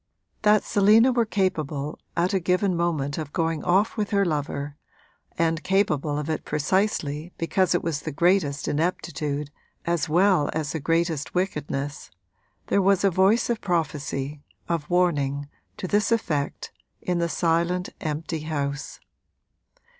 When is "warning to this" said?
14.89-16.11